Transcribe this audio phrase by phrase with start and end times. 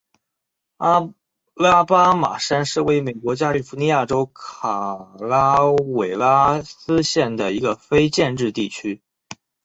[0.77, 1.13] 阿
[1.53, 8.99] 拉巴马山是位于美国加利福尼亚州卡拉韦拉斯县的一个非建制地区。